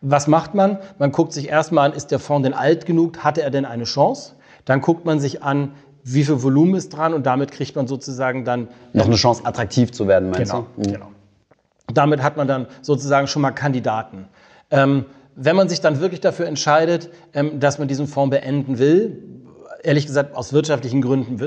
Was 0.00 0.26
macht 0.26 0.54
man? 0.54 0.78
Man 0.98 1.12
guckt 1.12 1.32
sich 1.32 1.48
erstmal 1.48 1.90
an, 1.90 1.96
ist 1.96 2.10
der 2.10 2.18
Fonds 2.18 2.44
denn 2.44 2.54
alt 2.54 2.86
genug? 2.86 3.18
Hatte 3.18 3.42
er 3.42 3.50
denn 3.50 3.64
eine 3.64 3.84
Chance? 3.84 4.32
Dann 4.64 4.80
guckt 4.80 5.04
man 5.04 5.20
sich 5.20 5.44
an, 5.44 5.72
wie 6.02 6.24
viel 6.24 6.42
Volumen 6.42 6.74
ist 6.74 6.88
dran 6.88 7.14
und 7.14 7.26
damit 7.26 7.52
kriegt 7.52 7.76
man 7.76 7.86
sozusagen 7.86 8.44
dann 8.44 8.66
noch 8.92 9.06
eine 9.06 9.14
Chance, 9.14 9.46
attraktiv 9.46 9.92
zu 9.92 10.08
werden, 10.08 10.30
meinst 10.30 10.50
genau, 10.50 10.66
du? 10.76 10.88
Mhm. 10.88 10.92
Genau. 10.92 11.06
Damit 11.94 12.22
hat 12.22 12.36
man 12.36 12.48
dann 12.48 12.66
sozusagen 12.80 13.28
schon 13.28 13.42
mal 13.42 13.52
Kandidaten. 13.52 14.26
Ähm, 14.70 15.04
wenn 15.36 15.54
man 15.54 15.68
sich 15.68 15.80
dann 15.80 16.00
wirklich 16.00 16.20
dafür 16.20 16.46
entscheidet, 16.46 17.10
ähm, 17.32 17.60
dass 17.60 17.78
man 17.78 17.86
diesen 17.86 18.08
Fonds 18.08 18.30
beenden 18.30 18.78
will, 18.78 19.22
ehrlich 19.82 20.06
gesagt 20.06 20.34
aus 20.36 20.52
wirtschaftlichen 20.52 21.02
Gründen 21.02 21.38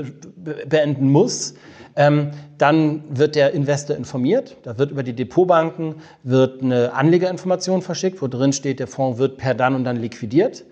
beenden 0.68 1.10
muss, 1.10 1.54
ähm, 1.96 2.30
dann 2.58 3.04
wird 3.08 3.34
der 3.34 3.52
Investor 3.52 3.96
informiert. 3.96 4.56
Da 4.62 4.78
wird 4.78 4.90
über 4.90 5.02
die 5.02 5.14
Depotbanken 5.14 5.96
wird 6.22 6.62
eine 6.62 6.92
Anlegerinformation 6.92 7.82
verschickt, 7.82 8.20
wo 8.20 8.28
drin 8.28 8.52
steht, 8.52 8.80
der 8.80 8.86
Fonds 8.86 9.18
wird 9.18 9.38
per 9.38 9.54
dann 9.54 9.74
und 9.74 9.84
dann 9.84 9.96
liquidiert. 9.96 10.64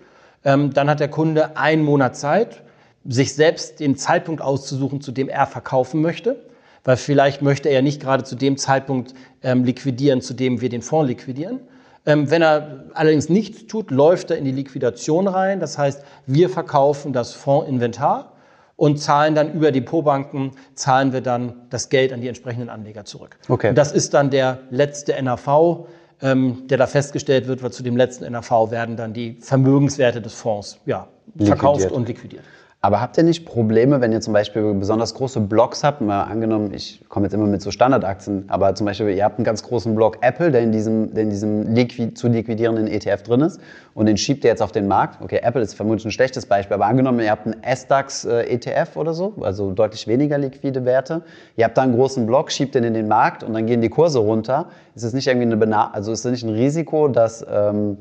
Ähm, 0.43 0.73
dann 0.73 0.89
hat 0.89 0.99
der 0.99 1.07
Kunde 1.07 1.57
einen 1.57 1.83
Monat 1.83 2.15
Zeit, 2.15 2.61
sich 3.07 3.33
selbst 3.33 3.79
den 3.79 3.97
Zeitpunkt 3.97 4.41
auszusuchen, 4.41 5.01
zu 5.01 5.11
dem 5.11 5.27
er 5.27 5.47
verkaufen 5.47 6.01
möchte. 6.01 6.45
Weil 6.83 6.97
vielleicht 6.97 7.41
möchte 7.41 7.69
er 7.69 7.75
ja 7.75 7.81
nicht 7.81 7.99
gerade 7.99 8.23
zu 8.23 8.35
dem 8.35 8.57
Zeitpunkt 8.57 9.15
ähm, 9.41 9.63
liquidieren, 9.63 10.21
zu 10.21 10.35
dem 10.35 10.61
wir 10.61 10.69
den 10.69 10.83
Fonds 10.83 11.09
liquidieren. 11.09 11.59
Ähm, 12.05 12.29
wenn 12.29 12.41
er 12.41 12.85
allerdings 12.93 13.29
nichts 13.29 13.65
tut, 13.67 13.91
läuft 13.91 14.31
er 14.31 14.37
in 14.37 14.45
die 14.45 14.51
Liquidation 14.51 15.27
rein. 15.27 15.59
Das 15.59 15.77
heißt, 15.77 16.03
wir 16.27 16.49
verkaufen 16.49 17.13
das 17.13 17.33
Fondsinventar 17.33 18.33
und 18.75 18.97
zahlen 18.97 19.35
dann 19.35 19.53
über 19.53 19.71
Depotbanken, 19.71 20.51
zahlen 20.73 21.13
wir 21.13 21.21
dann 21.21 21.53
das 21.69 21.89
Geld 21.89 22.13
an 22.13 22.21
die 22.21 22.27
entsprechenden 22.27 22.69
Anleger 22.69 23.05
zurück. 23.05 23.37
Okay. 23.47 23.69
Und 23.69 23.77
das 23.77 23.91
ist 23.91 24.13
dann 24.13 24.29
der 24.29 24.59
letzte 24.69 25.21
NAV, 25.21 25.87
ähm, 26.21 26.67
der 26.67 26.77
da 26.77 26.87
festgestellt 26.87 27.47
wird, 27.47 27.63
weil 27.63 27.71
zu 27.71 27.83
dem 27.83 27.97
letzten 27.97 28.31
NAV 28.31 28.71
werden 28.71 28.97
dann 28.97 29.13
die 29.13 29.37
Vermögenswerte 29.39 30.21
des 30.21 30.33
Fonds 30.33 30.79
ja, 30.85 31.07
verkauft 31.37 31.81
liquidiert. 31.81 31.91
und 31.91 32.07
liquidiert. 32.07 32.43
Aber 32.85 33.01
habt 33.01 33.17
ihr 33.17 33.23
nicht 33.23 33.47
Probleme, 33.47 33.99
wenn 33.99 34.11
ihr 34.11 34.21
zum 34.21 34.31
Beispiel 34.31 34.75
besonders 34.75 35.15
große 35.15 35.39
Blocks 35.39 35.83
habt? 35.83 36.01
Mal 36.01 36.21
angenommen, 36.25 36.71
ich 36.71 37.03
komme 37.09 37.25
jetzt 37.25 37.33
immer 37.33 37.47
mit 37.47 37.59
so 37.63 37.71
Standardaktien, 37.71 38.45
aber 38.47 38.75
zum 38.75 38.85
Beispiel, 38.85 39.09
ihr 39.09 39.23
habt 39.23 39.39
einen 39.39 39.43
ganz 39.43 39.63
großen 39.63 39.95
Block 39.95 40.19
Apple, 40.21 40.51
der 40.51 40.61
in 40.61 40.71
diesem, 40.71 41.11
der 41.11 41.23
in 41.23 41.31
diesem 41.31 41.73
liquid, 41.73 42.13
zu 42.13 42.27
liquidierenden 42.27 42.85
ETF 42.85 43.23
drin 43.23 43.41
ist 43.41 43.59
und 43.95 44.05
den 44.05 44.17
schiebt 44.17 44.43
ihr 44.43 44.51
jetzt 44.51 44.61
auf 44.61 44.71
den 44.71 44.87
Markt. 44.87 45.19
Okay, 45.23 45.39
Apple 45.41 45.63
ist 45.63 45.73
vermutlich 45.73 46.05
ein 46.05 46.11
schlechtes 46.11 46.45
Beispiel, 46.45 46.75
aber 46.75 46.85
angenommen, 46.85 47.21
ihr 47.21 47.31
habt 47.31 47.47
einen 47.47 47.63
S-DAX 47.63 48.25
äh, 48.25 48.85
oder 48.93 49.15
so, 49.15 49.33
also 49.41 49.71
deutlich 49.71 50.07
weniger 50.07 50.37
liquide 50.37 50.85
Werte. 50.85 51.23
Ihr 51.55 51.65
habt 51.65 51.79
da 51.79 51.81
einen 51.81 51.95
großen 51.95 52.27
Block, 52.27 52.51
schiebt 52.51 52.75
den 52.75 52.83
in 52.83 52.93
den 52.93 53.07
Markt 53.07 53.41
und 53.43 53.55
dann 53.55 53.65
gehen 53.65 53.81
die 53.81 53.89
Kurse 53.89 54.19
runter. 54.19 54.67
Ist 54.93 55.01
es 55.01 55.13
nicht 55.13 55.25
irgendwie 55.25 55.47
eine, 55.47 55.57
Bena 55.57 55.89
also 55.91 56.11
ist 56.11 56.23
es 56.23 56.31
nicht 56.31 56.43
ein 56.43 56.53
Risiko, 56.53 57.07
dass, 57.07 57.43
ähm, 57.51 57.97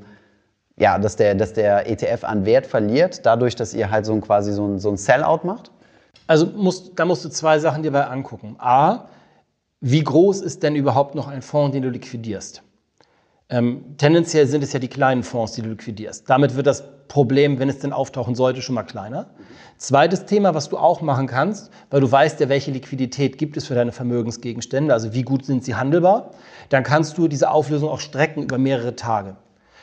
ja, 0.76 0.98
dass 0.98 1.16
der, 1.16 1.34
dass 1.34 1.52
der 1.52 1.88
ETF 1.88 2.24
an 2.24 2.44
Wert 2.44 2.66
verliert, 2.66 3.24
dadurch, 3.24 3.54
dass 3.54 3.74
ihr 3.74 3.90
halt 3.90 4.06
so 4.06 4.12
ein, 4.12 4.20
quasi 4.20 4.52
so 4.52 4.66
ein, 4.66 4.78
so 4.78 4.90
ein 4.90 4.96
Sellout 4.96 5.40
macht? 5.44 5.70
Also 6.26 6.46
musst, 6.46 6.92
da 6.96 7.04
musst 7.04 7.24
du 7.24 7.28
zwei 7.28 7.58
Sachen 7.58 7.82
dir 7.82 7.92
bei 7.92 8.06
angucken. 8.06 8.56
A, 8.58 9.06
wie 9.80 10.02
groß 10.02 10.40
ist 10.40 10.62
denn 10.62 10.74
überhaupt 10.74 11.14
noch 11.14 11.28
ein 11.28 11.42
Fonds, 11.42 11.74
den 11.74 11.82
du 11.82 11.90
liquidierst? 11.90 12.62
Ähm, 13.50 13.96
tendenziell 13.98 14.46
sind 14.46 14.64
es 14.64 14.72
ja 14.72 14.78
die 14.78 14.88
kleinen 14.88 15.22
Fonds, 15.22 15.52
die 15.52 15.62
du 15.62 15.68
liquidierst. 15.68 16.28
Damit 16.28 16.56
wird 16.56 16.66
das 16.66 16.82
Problem, 17.08 17.58
wenn 17.58 17.68
es 17.68 17.78
denn 17.80 17.92
auftauchen 17.92 18.34
sollte, 18.34 18.62
schon 18.62 18.74
mal 18.74 18.84
kleiner. 18.84 19.30
Zweites 19.76 20.24
Thema, 20.24 20.54
was 20.54 20.70
du 20.70 20.78
auch 20.78 21.02
machen 21.02 21.26
kannst, 21.26 21.70
weil 21.90 22.00
du 22.00 22.10
weißt 22.10 22.40
ja, 22.40 22.48
welche 22.48 22.70
Liquidität 22.70 23.36
gibt 23.36 23.58
es 23.58 23.66
für 23.66 23.74
deine 23.74 23.92
Vermögensgegenstände, 23.92 24.94
also 24.94 25.12
wie 25.12 25.22
gut 25.22 25.44
sind 25.44 25.64
sie 25.64 25.74
handelbar, 25.74 26.30
dann 26.70 26.82
kannst 26.82 27.18
du 27.18 27.28
diese 27.28 27.50
Auflösung 27.50 27.90
auch 27.90 28.00
strecken 28.00 28.42
über 28.42 28.56
mehrere 28.56 28.96
Tage. 28.96 29.36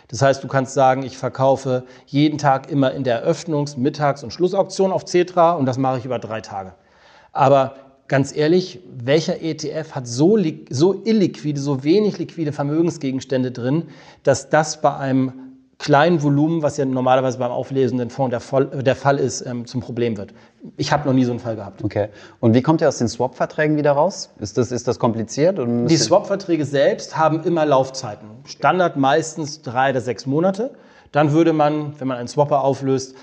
Das 0.07 0.21
heißt, 0.21 0.43
du 0.43 0.47
kannst 0.47 0.73
sagen, 0.73 1.03
ich 1.03 1.17
verkaufe 1.17 1.83
jeden 2.05 2.37
Tag 2.37 2.69
immer 2.69 2.91
in 2.91 3.03
der 3.03 3.25
Eröffnungs-, 3.25 3.77
Mittags- 3.77 4.23
und 4.23 4.31
Schlussauktion 4.31 4.91
auf 4.91 5.05
Cetra 5.05 5.53
und 5.53 5.65
das 5.65 5.77
mache 5.77 5.99
ich 5.99 6.05
über 6.05 6.19
drei 6.19 6.41
Tage. 6.41 6.73
Aber 7.31 7.75
ganz 8.07 8.35
ehrlich, 8.35 8.81
welcher 8.93 9.41
ETF 9.41 9.93
hat 9.93 10.07
so, 10.07 10.37
so 10.69 11.01
illiquide, 11.05 11.59
so 11.59 11.83
wenig 11.83 12.17
liquide 12.17 12.51
Vermögensgegenstände 12.51 13.51
drin, 13.51 13.85
dass 14.23 14.49
das 14.49 14.81
bei 14.81 14.95
einem 14.95 15.50
kleinen 15.81 16.21
Volumen, 16.21 16.61
was 16.61 16.77
ja 16.77 16.85
normalerweise 16.85 17.39
beim 17.39 17.49
auflesenden 17.49 18.11
Fonds 18.11 18.29
der 18.29 18.39
Fall, 18.39 18.67
der 18.67 18.95
Fall 18.95 19.17
ist, 19.17 19.41
ähm, 19.41 19.65
zum 19.65 19.81
Problem 19.81 20.15
wird. 20.15 20.31
Ich 20.77 20.91
habe 20.91 21.07
noch 21.07 21.13
nie 21.13 21.23
so 21.23 21.31
einen 21.31 21.39
Fall 21.39 21.55
gehabt. 21.55 21.83
Okay. 21.83 22.09
Und 22.39 22.53
wie 22.53 22.61
kommt 22.61 22.81
ihr 22.81 22.87
aus 22.87 22.99
den 22.99 23.07
Swap-Verträgen 23.07 23.77
wieder 23.77 23.93
raus? 23.93 24.29
Ist 24.39 24.59
das, 24.59 24.71
ist 24.71 24.87
das 24.87 24.99
kompliziert? 24.99 25.57
Die 25.59 25.97
Swap-Verträge 25.97 26.65
selbst 26.65 27.17
haben 27.17 27.43
immer 27.43 27.65
Laufzeiten. 27.65 28.27
Standard 28.45 28.95
meistens 28.95 29.63
drei 29.63 29.89
oder 29.89 30.01
sechs 30.01 30.27
Monate. 30.27 30.69
Dann 31.11 31.31
würde 31.31 31.51
man, 31.51 31.99
wenn 31.99 32.07
man 32.07 32.17
einen 32.17 32.27
Swapper 32.27 32.63
auflöst, 32.63 33.15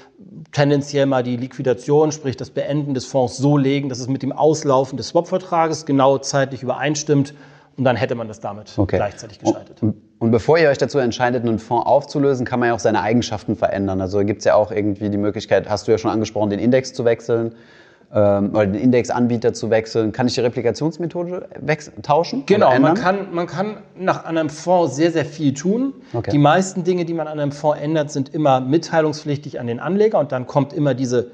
tendenziell 0.50 1.06
mal 1.06 1.22
die 1.22 1.36
Liquidation, 1.36 2.10
sprich 2.10 2.36
das 2.36 2.50
Beenden 2.50 2.92
des 2.92 3.06
Fonds 3.06 3.36
so 3.36 3.56
legen, 3.56 3.88
dass 3.88 4.00
es 4.00 4.08
mit 4.08 4.22
dem 4.22 4.32
Auslaufen 4.32 4.96
des 4.96 5.08
Swap-Vertrages 5.08 5.86
genau 5.86 6.18
zeitlich 6.18 6.64
übereinstimmt 6.64 7.34
und 7.76 7.84
dann 7.84 7.94
hätte 7.94 8.16
man 8.16 8.26
das 8.26 8.40
damit 8.40 8.76
okay. 8.76 8.96
gleichzeitig 8.96 9.38
geschaltet. 9.38 9.80
Und, 9.80 9.94
und, 10.18 10.32
bevor 10.32 10.58
ihr 10.58 10.68
euch 10.68 10.78
dazu 10.78 10.98
entscheidet, 10.98 11.44
einen 11.44 11.58
Fonds 11.58 11.86
aufzulösen, 11.86 12.44
kann 12.44 12.58
man 12.58 12.70
ja 12.70 12.74
auch 12.74 12.80
seine 12.80 13.02
Eigenschaften 13.02 13.54
verändern. 13.54 14.00
Also 14.00 14.18
gibt 14.24 14.40
es 14.40 14.44
ja 14.46 14.54
auch 14.54 14.72
irgendwie 14.72 15.10
die 15.10 15.18
Möglichkeit, 15.18 15.68
hast 15.68 15.86
du 15.86 15.92
ja 15.92 15.98
schon 15.98 16.10
angesprochen, 16.10 16.50
den 16.50 16.58
Index 16.58 16.92
zu 16.92 17.04
wechseln 17.04 17.54
ähm, 18.12 18.50
oder 18.50 18.66
den 18.66 18.80
Indexanbieter 18.80 19.52
zu 19.52 19.70
wechseln. 19.70 20.10
Kann 20.10 20.26
ich 20.26 20.34
die 20.34 20.40
Replikationsmethode 20.40 21.48
tauschen? 22.02 22.44
Genau, 22.46 22.76
man 22.80 22.94
kann, 22.94 23.32
man 23.32 23.46
kann 23.46 23.78
nach 23.96 24.24
einem 24.24 24.48
Fonds 24.48 24.96
sehr, 24.96 25.12
sehr 25.12 25.24
viel 25.24 25.54
tun. 25.54 25.94
Okay. 26.12 26.32
Die 26.32 26.38
meisten 26.38 26.82
Dinge, 26.82 27.04
die 27.04 27.14
man 27.14 27.28
an 27.28 27.38
einem 27.38 27.52
Fonds 27.52 27.80
ändert, 27.80 28.10
sind 28.10 28.34
immer 28.34 28.60
mitteilungspflichtig 28.60 29.60
an 29.60 29.68
den 29.68 29.78
Anleger 29.78 30.18
und 30.18 30.32
dann 30.32 30.46
kommt 30.46 30.72
immer 30.72 30.94
diese 30.94 31.30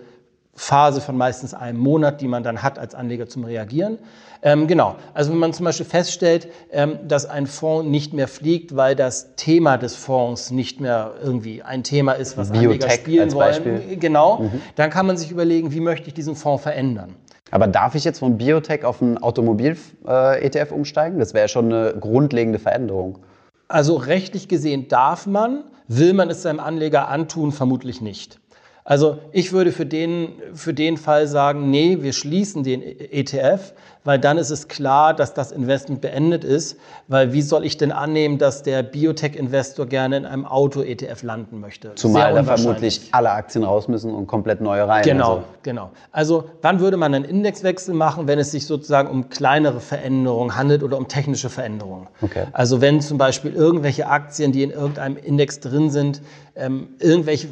Phase 0.56 1.00
von 1.00 1.16
meistens 1.16 1.54
einem 1.54 1.78
Monat, 1.78 2.20
die 2.20 2.28
man 2.28 2.42
dann 2.42 2.62
hat 2.62 2.78
als 2.78 2.94
Anleger 2.94 3.28
zum 3.28 3.44
Reagieren. 3.44 3.98
Ähm, 4.42 4.66
genau, 4.66 4.96
also 5.14 5.32
wenn 5.32 5.38
man 5.38 5.54
zum 5.54 5.64
Beispiel 5.64 5.86
feststellt, 5.86 6.48
ähm, 6.70 6.98
dass 7.08 7.24
ein 7.24 7.46
Fonds 7.46 7.88
nicht 7.88 8.12
mehr 8.12 8.28
fliegt, 8.28 8.76
weil 8.76 8.94
das 8.94 9.34
Thema 9.36 9.78
des 9.78 9.96
Fonds 9.96 10.50
nicht 10.50 10.80
mehr 10.80 11.12
irgendwie 11.22 11.62
ein 11.62 11.82
Thema 11.82 12.12
ist, 12.12 12.36
was 12.36 12.50
Biotech 12.50 12.66
Anleger 12.68 12.90
spielen 12.90 13.22
als 13.22 13.34
Beispiel. 13.34 13.72
wollen, 13.72 14.00
genau, 14.00 14.40
mhm. 14.40 14.60
dann 14.76 14.90
kann 14.90 15.06
man 15.06 15.16
sich 15.16 15.30
überlegen, 15.30 15.72
wie 15.72 15.80
möchte 15.80 16.08
ich 16.08 16.14
diesen 16.14 16.36
Fonds 16.36 16.62
verändern. 16.62 17.14
Aber 17.50 17.66
darf 17.68 17.94
ich 17.94 18.04
jetzt 18.04 18.18
von 18.18 18.36
Biotech 18.36 18.84
auf 18.84 19.00
einen 19.00 19.16
Automobil-ETF 19.16 20.70
äh, 20.70 20.74
umsteigen? 20.74 21.18
Das 21.18 21.34
wäre 21.34 21.48
schon 21.48 21.72
eine 21.72 21.94
grundlegende 21.98 22.58
Veränderung. 22.58 23.20
Also 23.68 23.96
rechtlich 23.96 24.48
gesehen 24.48 24.88
darf 24.88 25.26
man, 25.26 25.64
will 25.88 26.12
man 26.12 26.28
es 26.30 26.42
seinem 26.42 26.60
Anleger 26.60 27.08
antun, 27.08 27.52
vermutlich 27.52 28.00
nicht. 28.00 28.40
Also 28.84 29.18
ich 29.32 29.52
würde 29.52 29.72
für 29.72 29.86
den, 29.86 30.28
für 30.52 30.74
den 30.74 30.98
Fall 30.98 31.26
sagen, 31.26 31.70
nee, 31.70 31.98
wir 32.02 32.12
schließen 32.12 32.62
den 32.62 32.82
ETF, 32.82 33.72
weil 34.04 34.18
dann 34.18 34.38
ist 34.38 34.50
es 34.50 34.68
klar, 34.68 35.14
dass 35.14 35.34
das 35.34 35.50
Investment 35.50 36.00
beendet 36.00 36.44
ist. 36.44 36.78
Weil 37.08 37.32
wie 37.32 37.42
soll 37.42 37.64
ich 37.64 37.76
denn 37.76 37.90
annehmen, 37.90 38.38
dass 38.38 38.62
der 38.62 38.82
Biotech-Investor 38.82 39.86
gerne 39.86 40.18
in 40.18 40.26
einem 40.26 40.44
Auto-ETF 40.44 41.22
landen 41.22 41.60
möchte? 41.60 41.94
Zumal 41.94 42.34
da 42.34 42.44
vermutlich 42.44 43.08
alle 43.12 43.30
Aktien 43.30 43.64
raus 43.64 43.88
müssen 43.88 44.14
und 44.14 44.26
komplett 44.26 44.60
neue 44.60 44.86
rein. 44.86 45.02
Genau, 45.02 45.36
also. 45.36 45.44
genau. 45.62 45.90
Also 46.12 46.44
dann 46.60 46.80
würde 46.80 46.96
man 46.96 47.14
einen 47.14 47.24
Indexwechsel 47.24 47.94
machen, 47.94 48.26
wenn 48.26 48.38
es 48.38 48.50
sich 48.50 48.66
sozusagen 48.66 49.08
um 49.08 49.30
kleinere 49.30 49.80
Veränderungen 49.80 50.56
handelt 50.56 50.82
oder 50.82 50.98
um 50.98 51.08
technische 51.08 51.48
Veränderungen. 51.48 52.08
Okay. 52.20 52.44
Also 52.52 52.80
wenn 52.80 53.00
zum 53.00 53.16
Beispiel 53.18 53.54
irgendwelche 53.54 54.06
Aktien, 54.06 54.52
die 54.52 54.62
in 54.62 54.70
irgendeinem 54.70 55.16
Index 55.16 55.60
drin 55.60 55.90
sind, 55.90 56.20
ähm, 56.56 56.88
irgendwelche 57.00 57.48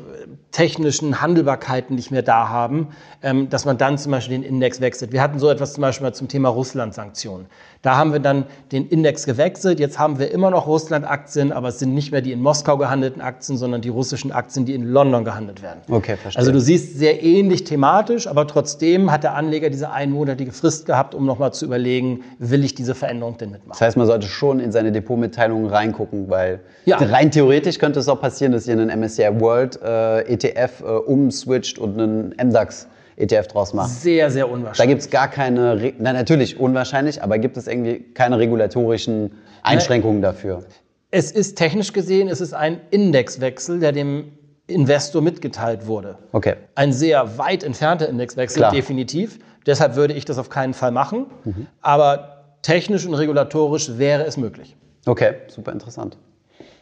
technischen 0.53 1.21
Handelbarkeiten 1.21 1.97
nicht 1.97 2.11
mehr 2.11 2.23
da 2.23 2.49
haben, 2.49 2.89
ähm, 3.23 3.49
dass 3.49 3.65
man 3.65 3.79
dann 3.79 3.99
zum 3.99 4.13
Beispiel 4.13 4.37
den 4.39 4.45
Index 4.45 4.81
wechselt. 4.81 5.13
Wir 5.13 5.23
hatten 5.23 5.39
so 5.39 5.51
etwas 5.51 5.73
zum 5.73 5.81
Beispiel 5.81 6.07
mal 6.07 6.13
zum 6.13 6.29
Thema 6.29 6.42
Russland-Sanktionen. 6.51 7.47
Da 7.83 7.97
haben 7.97 8.13
wir 8.13 8.21
dann 8.21 8.45
den 8.71 8.87
Index 8.87 9.27
gewechselt. 9.27 9.81
Jetzt 9.81 9.99
haben 9.99 10.21
wir 10.21 10.31
immer 10.31 10.51
noch 10.51 10.69
Russland-Aktien, 10.69 11.51
aber 11.51 11.69
es 11.69 11.81
sind 11.81 11.95
nicht 11.95 12.13
mehr 12.13 12.21
die 12.21 12.31
in 12.31 12.41
Moskau 12.41 12.77
gehandelten 12.77 13.21
Aktien, 13.21 13.59
sondern 13.59 13.81
die 13.81 13.89
russischen 13.89 14.31
Aktien, 14.31 14.67
die 14.67 14.75
in 14.75 14.85
London 14.85 15.25
gehandelt 15.25 15.63
werden. 15.63 15.81
Okay, 15.91 16.17
verstehe. 16.17 16.39
Also 16.39 16.53
du 16.53 16.61
siehst 16.61 16.97
sehr 16.97 17.25
ähnlich 17.25 17.65
thematisch, 17.65 18.29
aber 18.29 18.47
trotzdem 18.47 19.11
hat 19.11 19.25
der 19.25 19.35
Anleger 19.35 19.69
diese 19.69 19.91
einmonatige 19.91 20.53
Frist 20.53 20.87
gehabt, 20.87 21.15
um 21.15 21.27
nochmal 21.27 21.53
zu 21.53 21.65
überlegen, 21.65 22.21
will 22.39 22.65
ich 22.65 22.77
diese 22.77 22.95
Veränderung 22.95 23.37
denn 23.37 23.51
mitmachen. 23.51 23.73
Das 23.73 23.81
heißt, 23.81 23.97
man 23.97 24.07
sollte 24.07 24.29
schon 24.29 24.61
in 24.61 24.71
seine 24.71 24.93
Depotmitteilungen 24.93 25.67
reingucken, 25.67 26.31
weil 26.31 26.61
ja. 26.85 26.99
rein 26.99 27.33
theoretisch 27.33 27.79
könnte 27.79 27.99
es 27.99 28.09
auch 28.09 28.21
passieren, 28.21 28.53
dass 28.53 28.69
ihr 28.69 28.75
einen 28.75 28.97
MSCI 29.01 29.41
World 29.41 29.81
äh, 29.83 30.21
ETF 30.33 30.83
äh, 30.83 30.85
umswitcht 30.85 31.79
und 31.81 32.01
einen 32.01 32.35
MDAX 32.41 32.87
ETF 33.17 33.47
draus 33.49 33.75
macht. 33.75 33.91
Sehr, 33.91 34.31
sehr 34.31 34.49
unwahrscheinlich. 34.49 34.79
Da 34.79 34.87
gibt 34.87 35.01
es 35.03 35.11
gar 35.11 35.29
keine, 35.29 35.93
na, 35.99 36.13
natürlich 36.13 36.59
unwahrscheinlich, 36.59 37.23
aber 37.23 37.39
gibt 37.39 37.57
es 37.57 37.67
irgendwie 37.67 38.01
keine 38.15 38.39
regulatorischen 38.39 39.33
Einschränkungen 39.63 40.23
dafür? 40.23 40.65
Es 41.11 41.31
ist 41.31 41.57
technisch 41.57 41.93
gesehen, 41.93 42.29
es 42.29 42.41
ist 42.41 42.55
ein 42.55 42.81
Indexwechsel, 42.91 43.81
der 43.81 43.93
dem 43.93 44.33
Investor 44.67 45.21
mitgeteilt 45.21 45.87
wurde. 45.87 46.19
Okay. 46.33 46.55
Ein 46.75 46.93
sehr 46.93 47.37
weit 47.39 47.63
entfernter 47.63 48.09
Indexwechsel, 48.09 48.61
Klar. 48.61 48.73
definitiv. 48.73 49.39
Deshalb 49.67 49.97
würde 49.97 50.15
ich 50.15 50.25
das 50.25 50.39
auf 50.39 50.49
keinen 50.49 50.75
Fall 50.75 50.91
machen. 50.91 51.27
Mhm. 51.45 51.67
Aber 51.83 52.57
technisch 52.63 53.07
und 53.07 53.15
regulatorisch 53.15 53.99
wäre 53.99 54.25
es 54.25 54.37
möglich. 54.37 54.77
Okay, 55.07 55.35
super 55.49 55.73
interessant. 55.73 56.17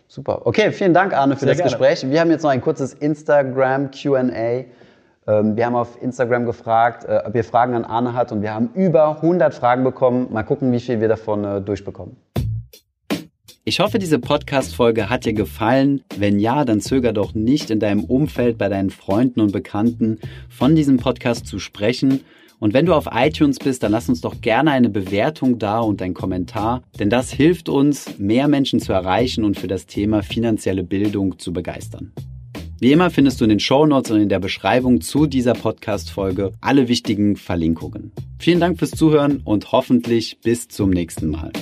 Super. 0.06 0.44
Okay, 0.44 0.72
vielen 0.72 0.92
Dank, 0.92 1.12
Arne, 1.14 1.34
für 1.34 1.40
sehr 1.40 1.48
das 1.50 1.58
gerne. 1.58 1.70
Gespräch. 1.70 2.10
Wir 2.10 2.20
haben 2.20 2.30
jetzt 2.30 2.42
noch 2.42 2.50
ein 2.50 2.60
kurzes 2.60 2.94
Instagram 2.94 3.90
QA 3.92 4.64
wir 5.26 5.66
haben 5.66 5.76
auf 5.76 6.00
Instagram 6.02 6.46
gefragt, 6.46 7.04
äh, 7.04 7.22
ob 7.26 7.34
ihr 7.34 7.44
Fragen 7.44 7.74
an 7.74 7.84
Arne 7.84 8.14
hat 8.14 8.32
und 8.32 8.42
wir 8.42 8.54
haben 8.54 8.70
über 8.74 9.16
100 9.16 9.54
Fragen 9.54 9.84
bekommen. 9.84 10.28
Mal 10.32 10.42
gucken, 10.42 10.72
wie 10.72 10.80
viel 10.80 11.00
wir 11.00 11.08
davon 11.08 11.44
äh, 11.44 11.60
durchbekommen. 11.60 12.16
Ich 13.64 13.78
hoffe, 13.78 13.98
diese 13.98 14.18
Podcast-Folge 14.18 15.10
hat 15.10 15.26
dir 15.26 15.34
gefallen. 15.34 16.02
Wenn 16.16 16.38
ja, 16.40 16.64
dann 16.64 16.80
zöger 16.80 17.12
doch 17.12 17.34
nicht 17.34 17.70
in 17.70 17.78
deinem 17.78 18.04
Umfeld 18.04 18.58
bei 18.58 18.68
deinen 18.68 18.90
Freunden 18.90 19.40
und 19.40 19.52
Bekannten 19.52 20.18
von 20.48 20.74
diesem 20.74 20.96
Podcast 20.96 21.46
zu 21.46 21.58
sprechen. 21.58 22.24
Und 22.58 22.74
wenn 22.74 22.86
du 22.86 22.94
auf 22.94 23.08
iTunes 23.12 23.58
bist, 23.58 23.82
dann 23.82 23.92
lass 23.92 24.08
uns 24.08 24.22
doch 24.22 24.40
gerne 24.40 24.70
eine 24.70 24.88
Bewertung 24.88 25.58
da 25.58 25.80
und 25.80 26.02
einen 26.02 26.14
Kommentar, 26.14 26.82
denn 26.98 27.08
das 27.08 27.30
hilft 27.30 27.68
uns, 27.68 28.18
mehr 28.18 28.48
Menschen 28.48 28.80
zu 28.80 28.92
erreichen 28.92 29.44
und 29.44 29.58
für 29.58 29.68
das 29.68 29.86
Thema 29.86 30.22
finanzielle 30.22 30.82
Bildung 30.82 31.38
zu 31.38 31.52
begeistern. 31.52 32.12
Wie 32.80 32.92
immer 32.92 33.10
findest 33.10 33.38
du 33.38 33.44
in 33.44 33.50
den 33.50 33.60
Show 33.60 33.84
Notes 33.84 34.10
und 34.10 34.22
in 34.22 34.30
der 34.30 34.38
Beschreibung 34.38 35.02
zu 35.02 35.26
dieser 35.26 35.52
Podcast-Folge 35.52 36.52
alle 36.62 36.88
wichtigen 36.88 37.36
Verlinkungen. 37.36 38.10
Vielen 38.38 38.58
Dank 38.58 38.78
fürs 38.78 38.92
Zuhören 38.92 39.42
und 39.44 39.70
hoffentlich 39.70 40.38
bis 40.40 40.66
zum 40.68 40.88
nächsten 40.88 41.28
Mal. 41.28 41.52